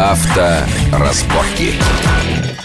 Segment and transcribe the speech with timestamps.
[0.00, 1.74] Авторазборки.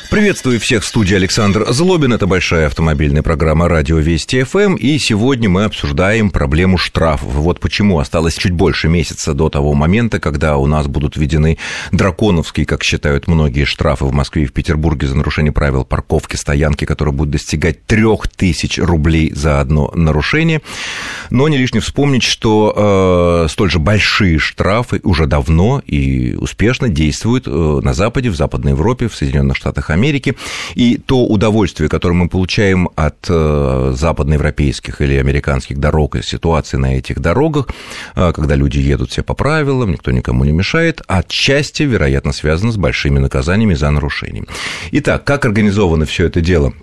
[0.10, 2.14] Приветствую всех в студии Александр Злобин.
[2.14, 4.76] Это большая автомобильная программа «Радио Вести ФМ».
[4.76, 7.34] И сегодня мы обсуждаем проблему штрафов.
[7.34, 11.58] Вот почему осталось чуть больше месяца до того момента, когда у нас будут введены
[11.92, 16.86] драконовские, как считают многие, штрафы в Москве и в Петербурге за нарушение правил парковки, стоянки,
[16.86, 20.62] которые будут достигать 3000 рублей за одно нарушение.
[21.30, 27.48] Но не лишне вспомнить, что э, столь же большие штрафы уже давно и успешно действуют
[27.48, 30.36] э, на Западе, в Западной Европе, в Соединенных Штатах Америки.
[30.76, 36.98] И то удовольствие, которое мы получаем от э, западноевропейских или американских дорог и ситуации на
[36.98, 37.70] этих дорогах,
[38.16, 42.78] э, когда люди едут все по правилам, никто никому не мешает, отчасти, вероятно, связано с
[42.78, 44.46] большими наказаниями за нарушения.
[44.92, 46.74] Итак, как организовано все это дело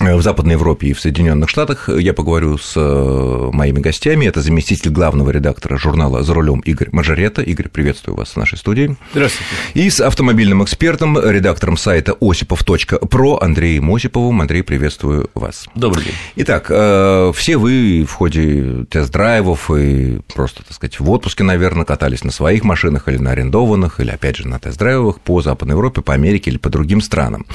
[0.00, 1.88] в Западной Европе и в Соединенных Штатах.
[1.88, 4.26] Я поговорю с э, моими гостями.
[4.26, 7.42] Это заместитель главного редактора журнала «За рулем» Игорь Мажорета.
[7.42, 8.96] Игорь, приветствую вас в нашей студии.
[9.12, 9.50] Здравствуйте.
[9.74, 14.40] И с автомобильным экспертом, редактором сайта осипов.про Андреем Осиповым.
[14.40, 15.66] Андрей, приветствую вас.
[15.74, 16.14] Добрый день.
[16.36, 22.22] Итак, э, все вы в ходе тест-драйвов и просто, так сказать, в отпуске, наверное, катались
[22.22, 26.14] на своих машинах или на арендованных, или, опять же, на тест-драйвах по Западной Европе, по
[26.14, 27.46] Америке или по другим странам.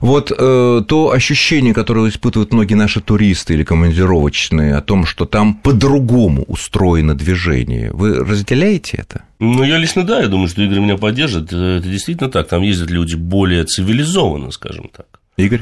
[0.00, 5.24] Вот э, то ощущение, которое которую испытывают многие наши туристы или командировочные, о том, что
[5.24, 7.90] там по-другому устроено движение.
[7.92, 9.24] Вы разделяете это?
[9.40, 11.52] Ну, я лично да, я думаю, что Игорь меня поддержит.
[11.52, 12.46] Это действительно так.
[12.46, 15.06] Там ездят люди более цивилизованно, скажем так.
[15.44, 15.60] Игорь?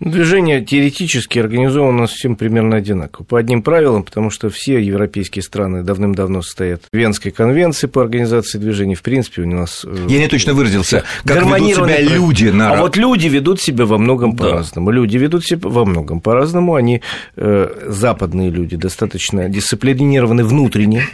[0.00, 3.24] Движение теоретически организовано всем примерно одинаково.
[3.24, 8.58] По одним правилам, потому что все европейские страны давным-давно состоят в Венской конвенции по организации
[8.58, 8.94] движений.
[8.94, 9.84] В принципе, у нас...
[9.84, 11.04] Э, Я не точно выразился.
[11.24, 12.72] Как ведут себя люди на...
[12.72, 14.44] А вот люди ведут себя во многом да.
[14.44, 14.90] по-разному.
[14.90, 16.74] Люди ведут себя во многом по-разному.
[16.74, 17.02] Они,
[17.36, 21.06] э, западные люди, достаточно дисциплинированы внутренне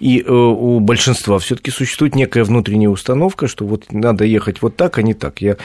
[0.00, 4.98] и э, у большинства все-таки существует некая внутренняя установка, что вот надо ехать вот так,
[4.98, 5.40] а не так.
[5.40, 5.56] Я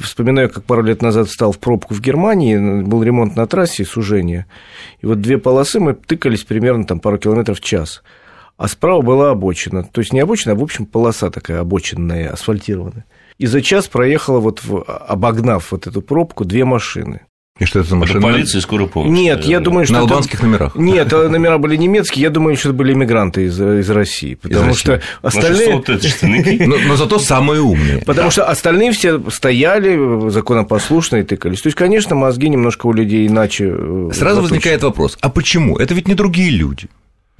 [0.00, 4.46] вспоминаю, как пару лет назад встал в пробку в Германии, был ремонт на трассе, сужение,
[5.00, 8.02] и вот две полосы мы тыкались примерно там пару километров в час
[8.60, 9.84] а справа была обочина.
[9.84, 13.06] То есть не обочина, а, в общем, полоса такая обочинная, асфальтированная.
[13.38, 17.22] И за час проехала, вот, обогнав вот эту пробку, две машины.
[17.60, 18.18] И что это за машина?
[18.18, 19.10] Это полиция и скорая помощь.
[19.10, 19.94] Нет, я думаю, что...
[19.94, 20.74] На албанских номерах?
[20.74, 24.34] Нет, э, номера были немецкие, я думаю, что это были иммигранты из, из России.
[24.34, 25.82] Потому из что остальные...
[26.66, 27.98] но, но зато самые умные.
[27.98, 28.30] Потому да.
[28.30, 31.60] что остальные все стояли, законопослушные, тыкались.
[31.60, 33.66] То есть, конечно, мозги немножко у людей иначе...
[33.68, 34.40] Э, Сразу заточены.
[34.40, 35.76] возникает вопрос, а почему?
[35.76, 36.88] Это ведь не другие люди.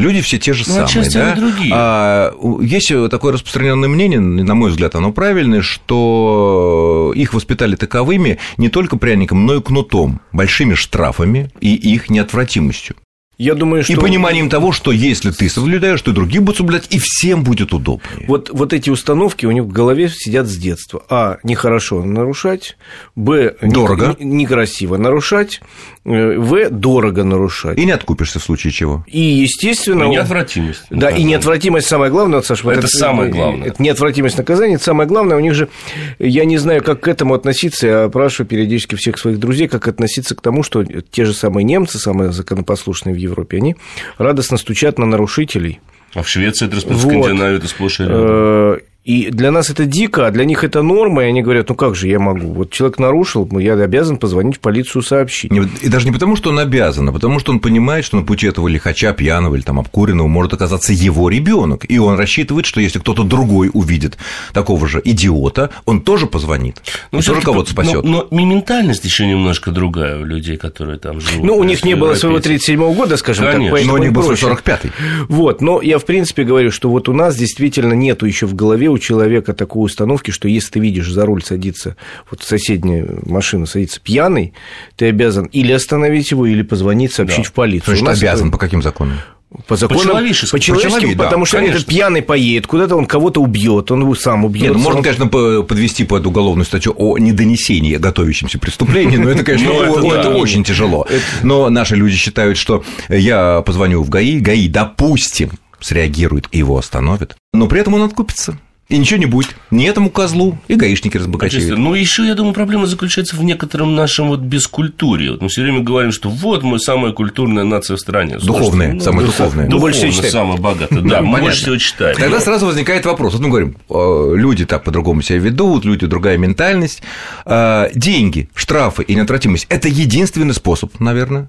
[0.00, 1.34] Люди все те же ну, самые, да?
[1.34, 1.72] другие.
[1.75, 8.69] А, есть такое распространенное мнение, на мой взгляд, оно правильное, что их воспитали таковыми не
[8.69, 12.97] только пряником, но и кнутом, большими штрафами и их неотвратимостью.
[13.41, 13.95] Я думаю, что...
[13.95, 17.73] И пониманием того, что если ты соблюдаешь, то и другие будут соблюдать, и всем будет
[17.73, 18.27] удобнее.
[18.28, 21.03] Вот, вот эти установки у них в голове сидят с детства.
[21.09, 21.39] А.
[21.43, 22.77] Нехорошо нарушать.
[23.17, 23.55] Б.
[23.62, 24.15] Дорого.
[24.21, 25.62] Некрасиво нарушать.
[26.05, 26.69] Э, в.
[26.69, 27.78] Дорого нарушать.
[27.78, 29.06] И не откупишься в случае чего.
[29.06, 30.05] И, естественно...
[30.05, 30.83] И неотвратимость.
[30.91, 32.69] Да, и неотвратимость самое главное, Саша.
[32.69, 33.69] Это, это самое главное.
[33.69, 35.39] Это неотвратимость наказания, это самое главное.
[35.39, 35.71] У них же...
[36.19, 37.87] Я не знаю, как к этому относиться.
[37.87, 41.99] Я спрашиваю периодически всех своих друзей, как относиться к тому, что те же самые немцы,
[41.99, 43.76] самые законопослушные в Европе, Европе, они
[44.18, 45.80] радостно стучат на нарушителей.
[46.14, 48.80] А в Швеции, это в Скандинавии это сплошь и рядом.
[49.03, 51.94] И для нас это дико, а для них это норма, и они говорят, ну как
[51.94, 52.53] же я могу?
[52.53, 55.50] Вот человек нарушил, я обязан позвонить в полицию сообщить.
[55.81, 58.47] И даже не потому, что он обязан, а потому, что он понимает, что на пути
[58.47, 62.99] этого лихача, пьяного или там обкуренного может оказаться его ребенок, и он рассчитывает, что если
[62.99, 64.19] кто-то другой увидит
[64.53, 68.05] такого же идиота, он тоже позвонит, ну, тоже кого-то спасет.
[68.05, 71.43] Но, но ментальность еще немножко другая у людей, которые там живут.
[71.43, 73.78] Ну, у них не было своего 37-го года, скажем Конечно.
[73.78, 74.91] так, но у них был 45-й.
[75.28, 78.90] Вот, но я, в принципе, говорю, что вот у нас действительно нету еще в голове
[78.91, 81.97] у человека такой установки, что если ты видишь за руль садится,
[82.31, 84.53] вот соседняя машина садится пьяный,
[84.97, 87.51] ты обязан или остановить его, или позвонить, сообщить да.
[87.51, 87.97] в полицию.
[87.97, 88.53] Значит, обязан это...
[88.53, 89.19] по каким законам?
[89.67, 91.78] По законам, по-человечески, по да, потому что конечно.
[91.78, 94.75] этот пьяный поедет, куда-то он кого-то убьет, он его сам убьет.
[94.75, 100.13] Ну, можно, конечно, подвести под уголовную статью о недонесении готовящемся преступлении, но это, конечно, ну,
[100.13, 101.04] это очень тяжело.
[101.43, 105.51] Но наши люди считают, что я позвоню в ГАИ, ГАИ, допустим,
[105.81, 108.57] среагирует и его остановит, но при этом он откупится
[108.91, 109.57] и ничего не будет.
[109.71, 111.78] Ни этому козлу, и гаишники разбогатеют.
[111.78, 115.31] Ну, еще, я думаю, проблема заключается в некотором нашем вот бескультуре.
[115.31, 118.39] Вот мы все время говорим, что вот мы самая культурная нация в стране.
[118.39, 119.69] Духовная, ну, самая духовная.
[119.69, 122.16] Ну, больше всего самая богатая, да, мы больше всего читаем.
[122.16, 123.34] Тогда сразу возникает вопрос.
[123.34, 127.03] Вот мы говорим, э, люди так по-другому себя ведут, люди другая ментальность.
[127.47, 131.49] Э, деньги, штрафы и неотвратимость– это единственный способ, наверное,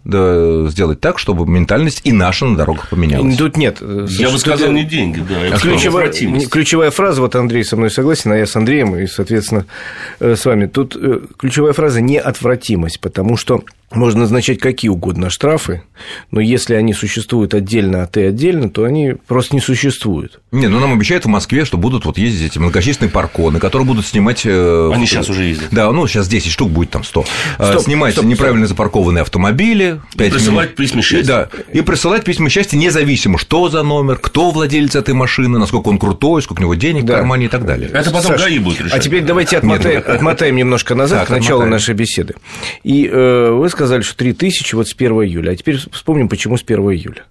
[0.69, 3.35] сделать так, чтобы ментальность и наша на дорогах поменялась.
[3.35, 3.81] Тут нет.
[3.81, 5.57] Я бы сказал, не деньги, да.
[5.57, 9.65] Ключевая, ключевая фраза, вот вот Андрей со мной согласен, а я с Андреем и, соответственно,
[10.19, 10.65] э, с вами.
[10.65, 15.83] Тут э, ключевая фраза– неотвратимость, потому что можно назначать какие угодно штрафы,
[16.31, 20.39] но если они существуют отдельно, а ты отдельно, то они просто не существуют.
[20.51, 24.05] Не, ну нам обещают в Москве, что будут вот ездить эти многочисленные парконы, которые будут
[24.05, 24.41] снимать...
[24.45, 25.69] Э, они сейчас уже ездят.
[25.71, 27.25] Да, ну сейчас 10 штук будет там 100.
[27.57, 28.77] Э, стоп, снимать стоп, неправильно стоп.
[28.77, 30.01] запаркованные автомобили.
[30.13, 30.75] И присылать минут.
[30.75, 31.27] письма счастья.
[31.27, 35.99] Да, и присылать письма счастья независимо, что за номер, кто владелец этой машины, насколько он
[35.99, 37.13] крутой, сколько у него денег да.
[37.13, 37.89] в кармане и так далее.
[37.93, 38.93] Это потом Саш, ГАИ будет решать.
[38.93, 41.71] А теперь давайте отмотаем, отмотаем немножко назад, так, к началу отмотаем.
[41.71, 42.35] нашей беседы.
[42.83, 45.51] И э, вы сказали, что 3000 тысячи вот с 1 июля.
[45.51, 47.25] А теперь вспомним, почему с 1 июля.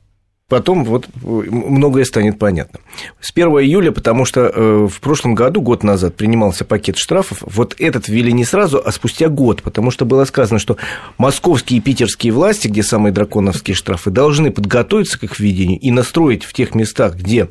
[0.51, 2.81] Потом вот многое станет понятно.
[3.21, 7.77] С 1 июля, потому что э, в прошлом году, год назад, принимался пакет штрафов, вот
[7.79, 10.77] этот ввели не сразу, а спустя год, потому что было сказано, что
[11.19, 16.43] московские и питерские власти, где самые драконовские штрафы, должны подготовиться к их введению и настроить
[16.43, 17.49] в тех местах, где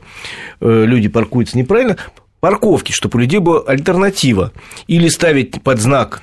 [0.59, 1.95] э, люди паркуются неправильно,
[2.41, 4.51] парковки, чтобы у людей была альтернатива.
[4.87, 6.21] Или ставить под знак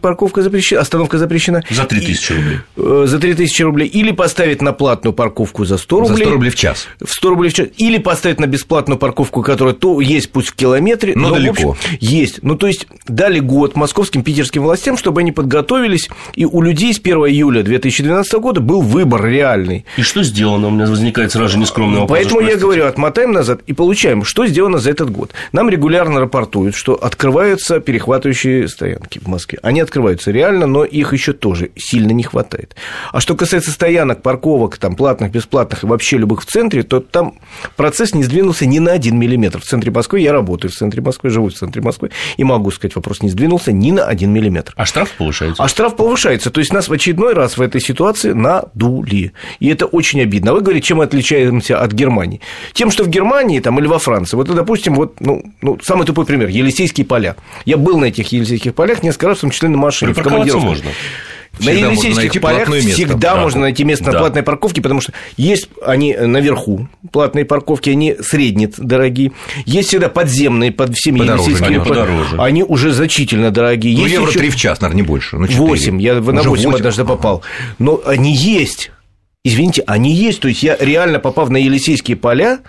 [0.00, 1.62] парковка запрещена, остановка запрещена.
[1.70, 2.58] За 3000 рублей.
[2.76, 3.88] Э, за 3000 рублей.
[3.88, 6.16] Или поставить на платную парковку за 100 рублей.
[6.16, 6.88] За 100 рублей в час.
[7.00, 7.68] В 100 рублей в час.
[7.76, 11.70] Или поставить на бесплатную парковку, которая то есть пусть в километре, но, но далеко.
[11.70, 12.40] Общем, есть.
[12.42, 16.98] Ну, то есть, дали год московским, питерским властям, чтобы они подготовились, и у людей с
[16.98, 19.84] 1 июля 2012 года был выбор реальный.
[19.96, 20.68] И что сделано?
[20.68, 22.18] У меня возникает сразу же нескромный вопрос.
[22.18, 25.32] Поэтому я говорю, отмотаем назад и получаем, что сделано за этот год.
[25.52, 31.32] Нам регулярно рапортуют, что открываются перехватывающие стоянки в Москве они открываются реально, но их еще
[31.32, 32.74] тоже сильно не хватает.
[33.12, 37.34] А что касается стоянок, парковок, там, платных, бесплатных и вообще любых в центре, то там
[37.76, 39.60] процесс не сдвинулся ни на один миллиметр.
[39.60, 42.94] В центре Москвы я работаю в центре Москвы, живу в центре Москвы, и могу сказать,
[42.96, 44.72] вопрос не сдвинулся ни на один миллиметр.
[44.76, 45.62] А штраф повышается?
[45.62, 46.50] А штраф повышается.
[46.50, 49.32] То есть нас в очередной раз в этой ситуации надули.
[49.58, 50.52] И это очень обидно.
[50.52, 52.40] А вы говорите, чем мы отличаемся от Германии?
[52.72, 56.26] Тем, что в Германии там, или во Франции, вот, допустим, вот, ну, ну, самый тупой
[56.26, 57.36] пример, Елисейские поля.
[57.64, 60.66] Я был на этих Елисейских полях несколько раз, том числе на машине, в командировке.
[60.66, 60.90] можно.
[61.58, 63.40] Всегда на Елисейских полях всегда да.
[63.40, 64.12] можно найти место да.
[64.12, 69.32] на платной парковке, потому что есть они наверху, платные парковки, они средние, дорогие.
[69.66, 72.36] Есть всегда подземные под всеми подороже, Елисейскими подороже.
[72.40, 73.94] они уже значительно дорогие.
[73.96, 74.50] Ну, есть евро еще...
[74.50, 75.36] в час, наверное, не больше.
[75.36, 77.42] Ну, 8, я на 8, 8 однажды попал.
[77.78, 78.92] Но они есть.
[79.44, 80.40] Извините, они есть.
[80.40, 82.60] То есть я реально попав на Елисейские поля,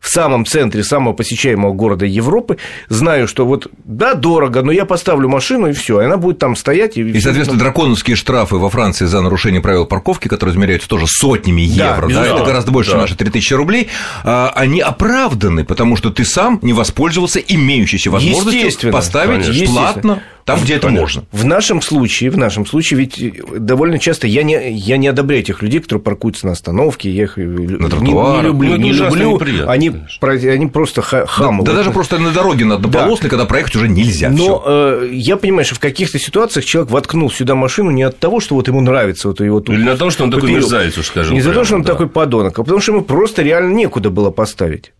[0.00, 2.56] в самом центре самого посещаемого города Европы,
[2.88, 6.96] знаю, что вот, да, дорого, но я поставлю машину, и все, она будет там стоять.
[6.96, 11.60] И, и соответственно, драконовские штрафы во Франции за нарушение правил парковки, которые измеряются тоже сотнями
[11.60, 12.98] евро, да, да, это гораздо больше да.
[12.98, 13.88] наши 3000 рублей,
[14.24, 20.22] а, они оправданы, потому что ты сам не воспользовался имеющейся возможностью поставить платно
[20.54, 21.24] там, где это можно.
[21.32, 25.62] В нашем случае, в нашем случае, ведь довольно часто я не, я не одобряю тех
[25.62, 29.40] людей, которые паркуются на остановке, я их на не, не люблю, ну, не люблю.
[29.68, 31.64] Они, они просто хамы.
[31.64, 33.30] Да, да даже просто на дороге на однополосной, да.
[33.30, 34.30] когда проехать уже нельзя.
[34.30, 38.40] Но э, я понимаю, что в каких-то ситуациях человек воткнул сюда машину не от того,
[38.40, 39.74] что вот ему нравится вот его тут.
[39.74, 41.34] Или не от того, что он такой мерзавец, уж скажем.
[41.34, 41.92] Не за то, что он да.
[41.92, 44.92] такой подонок, а потому что ему просто реально некуда было поставить.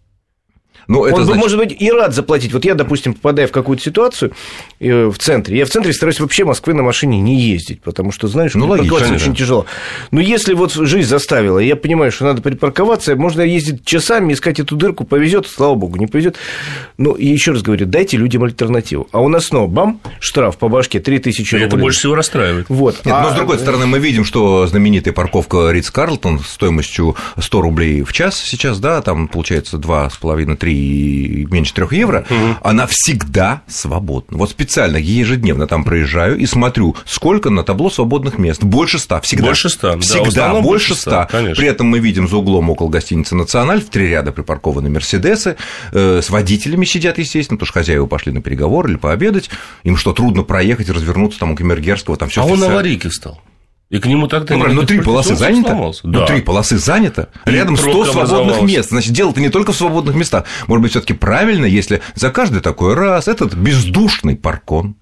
[0.91, 1.41] Ну, это он значит...
[1.41, 2.53] может быть и рад заплатить.
[2.53, 4.33] Вот я, допустим, попадаю в какую-то ситуацию
[4.81, 5.57] э, в центре.
[5.57, 9.15] Я в центре стараюсь вообще Москвы на машине не ездить, потому что, знаешь, ну, парковаться
[9.15, 9.67] очень тяжело.
[10.11, 14.75] Но если вот жизнь заставила, я понимаю, что надо припарковаться, можно ездить часами, искать эту
[14.75, 16.37] дырку, повезет, слава богу, не повезет.
[16.99, 19.07] Ну, и еще раз говорю, дайте людям альтернативу.
[19.13, 21.67] А у нас снова бам, штраф по башке 3000 рублей.
[21.69, 22.67] Это больше всего расстраивает.
[22.69, 22.97] Вот.
[23.05, 23.23] Нет, а...
[23.23, 28.13] но с другой стороны, мы видим, что знаменитая парковка Ридс Карлтон стоимостью 100 рублей в
[28.13, 30.80] час сейчас, да, там получается 2,5-3
[31.51, 32.57] меньше 3 евро, угу.
[32.63, 34.39] она всегда свободна.
[34.39, 38.63] Вот специально ежедневно там проезжаю и смотрю, сколько на табло свободных мест.
[38.63, 39.47] Больше 100 всегда.
[39.47, 41.29] Больше 100, Всегда да, больше 100.
[41.31, 41.55] Конечно.
[41.57, 45.57] При этом мы видим за углом около гостиницы «Националь» в три ряда припаркованы «Мерседесы»,
[45.93, 49.51] э, с водителями сидят, естественно, потому что хозяева пошли на переговоры или пообедать.
[49.85, 52.43] Им что, трудно проехать, развернуться там у Камергерского, там все.
[52.43, 53.41] А он аварийки стал.
[53.91, 55.93] И к нему так-то ну, ну, три полосы занято.
[56.05, 56.21] Да.
[56.21, 57.29] Ну, три полосы занято.
[57.45, 58.91] И Рядом 100 свободных мест.
[58.91, 60.45] Значит, дело-то не только в свободных местах.
[60.69, 64.95] Может быть, все таки правильно, если за каждый такой раз этот бездушный паркон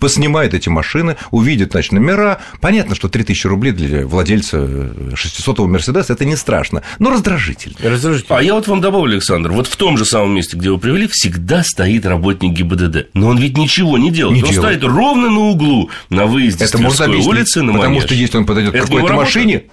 [0.00, 2.38] поснимает эти машины, увидит, значит, номера.
[2.60, 7.76] Понятно, что 3000 рублей для владельца 600-го Мерседеса– это не страшно, но раздражительно.
[7.82, 8.38] раздражительно.
[8.38, 11.08] А я вот вам добавлю, Александр, вот в том же самом месте, где вы привели,
[11.08, 13.08] всегда стоит работник ГИБДД.
[13.14, 14.36] Но он ведь ничего не делает.
[14.36, 14.78] Не он делает.
[14.78, 18.46] стоит ровно на углу, на выезде это с Тверской улицы, на Потому что если он
[18.46, 19.64] подойдет к какой-то машине,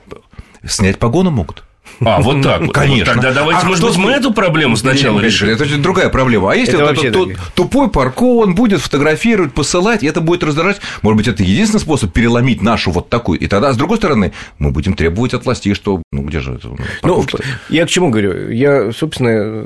[0.65, 1.63] снять погоны могут.
[2.01, 2.73] А, вот так вот.
[2.73, 3.13] Конечно.
[3.13, 5.49] Тогда давайте, а может быть, мы эту проблему сначала решим.
[5.49, 6.51] Это другая проблема.
[6.51, 10.81] А если это вот этот тупой парков, он будет фотографировать, посылать, и это будет раздражать.
[11.01, 13.39] Может быть, это единственный способ переломить нашу вот такую.
[13.39, 16.69] И тогда, с другой стороны, мы будем требовать от властей, что, ну, где же это?
[17.03, 17.25] Ну,
[17.69, 18.49] я к чему говорю?
[18.49, 19.65] Я, собственно,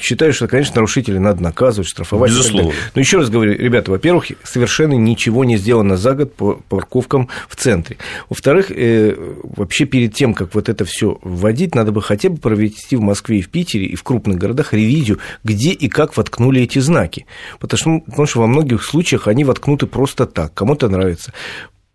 [0.00, 2.30] считаю, что, конечно, нарушителей надо наказывать, штрафовать.
[2.30, 2.72] Безусловно.
[2.94, 7.56] Но еще раз говорю, ребята, во-первых, совершенно ничего не сделано за год по парковкам в
[7.56, 7.96] центре.
[8.28, 9.14] Во-вторых, э,
[9.56, 13.38] вообще перед тем, как вот это все вводить, надо бы хотя бы провести в Москве
[13.38, 17.26] и в Питере, и в крупных городах ревизию, где и как воткнули эти знаки.
[17.58, 21.32] Потому что, потому что во многих случаях они воткнуты просто так, кому-то нравится.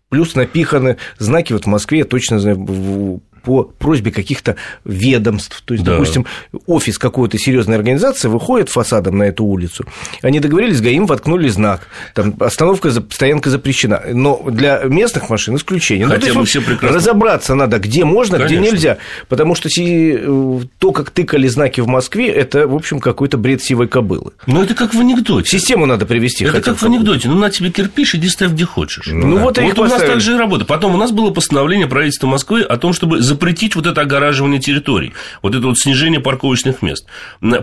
[0.08, 5.62] Плюс напиханы знаки, вот в Москве, я точно знаю, по просьбе каких-то ведомств.
[5.64, 5.92] То есть, да.
[5.92, 6.26] допустим,
[6.66, 9.84] офис какой-то серьезной организации выходит фасадом на эту улицу.
[10.22, 11.88] Они договорились, ГАИМ воткнули знак.
[12.14, 14.02] Там остановка, стоянка запрещена.
[14.12, 16.06] Но для местных машин исключение.
[16.06, 16.96] Хотя ну, бы все прекрасно.
[16.96, 18.62] Разобраться надо, где можно, Конечно.
[18.62, 18.98] где нельзя.
[19.28, 23.88] Потому что э, то, как тыкали знаки в Москве, это, в общем, какой-то бред сивой
[23.88, 24.32] кобылы.
[24.46, 25.50] Ну, это как в анекдоте.
[25.50, 26.44] Систему надо привести.
[26.44, 27.28] Это как в анекдоте.
[27.28, 29.06] Ну, на тебе кирпич, иди ставь где хочешь.
[29.06, 29.42] Ну, ну да.
[29.42, 30.64] вот, вот у нас так же и работа.
[30.64, 35.12] Потом у нас было постановление правительства Москвы о том, чтобы запретить вот это огораживание территорий,
[35.42, 37.06] вот это вот снижение парковочных мест.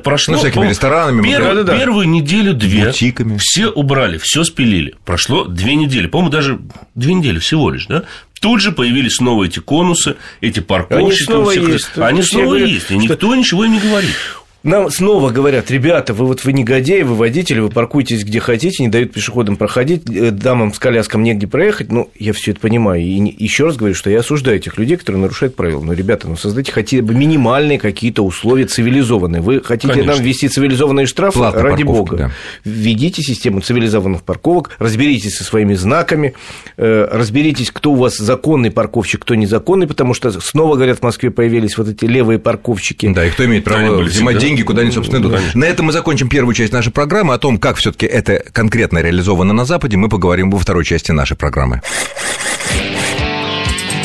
[0.04, 3.38] Прошло, ну, всякими ресторанами, пер, да, да, первую неделю-две бутиками.
[3.40, 4.96] все убрали, все спилили.
[5.06, 6.60] Прошло две недели, по-моему, даже
[6.96, 8.04] две недели всего лишь, да?
[8.42, 11.06] Тут же появились снова эти конусы, эти парковщики.
[11.06, 11.90] Они снова есть.
[11.96, 14.16] Они снова есть, и никто ничего не говорит.
[14.64, 18.90] Нам снова говорят, ребята, вы вот вы негодяи, вы водители, вы паркуетесь где хотите, не
[18.90, 21.92] дают пешеходам проходить, э, дамам с коляском негде проехать.
[21.92, 23.02] Ну, я все это понимаю.
[23.02, 25.82] И еще раз говорю, что я осуждаю этих людей, которые нарушают правила.
[25.82, 29.42] Но, ребята, ну создайте хотя бы минимальные какие-то условия цивилизованные.
[29.42, 30.14] Вы хотите Конечно.
[30.14, 31.40] нам ввести цивилизованные штрафы?
[31.40, 32.18] Платная Ради парковка, бога.
[32.18, 32.32] Да.
[32.64, 36.36] Введите систему цивилизованных парковок, разберитесь со своими знаками,
[36.78, 41.32] э, разберитесь, кто у вас законный парковщик, кто незаконный, потому что снова, говорят, в Москве
[41.32, 43.08] появились вот эти левые парковщики.
[43.12, 45.34] Да, и кто имеет право взимать деньги, куда они, собственно, идут.
[45.34, 45.60] Конечно.
[45.60, 47.34] На этом мы закончим первую часть нашей программы.
[47.34, 51.12] О том, как все таки это конкретно реализовано на Западе, мы поговорим во второй части
[51.12, 51.82] нашей программы.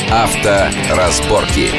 [0.09, 1.69] Авторазборки.